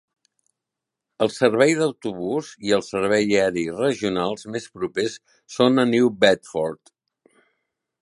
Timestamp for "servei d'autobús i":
1.35-2.73